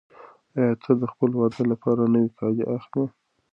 آیا 0.59 0.73
ته 0.83 0.91
د 1.01 1.03
خپل 1.11 1.29
واده 1.39 1.63
لپاره 1.71 2.01
نوي 2.13 2.29
کالي 2.39 2.63
اخلې؟ 2.77 3.05